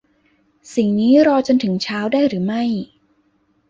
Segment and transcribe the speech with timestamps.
[0.75, 2.63] สิ่งนี้รอจนถึงเช้าได้หรือไม่